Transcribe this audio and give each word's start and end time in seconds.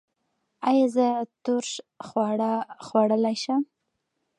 ایا 0.69 0.85
زه 0.95 1.07
ترش 1.43 1.69
خواړه 2.05 2.51
خوړلی 2.85 3.35
شم؟ 3.43 3.61